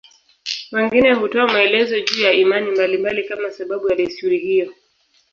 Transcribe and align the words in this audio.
Wengine 0.71 1.13
hutoa 1.13 1.47
maelezo 1.47 1.99
juu 1.99 2.21
ya 2.23 2.33
imani 2.33 2.71
mbalimbali 2.71 3.23
kama 3.23 3.51
sababu 3.51 3.89
ya 3.89 3.95
desturi 3.95 4.37
hiyo. 4.39 4.73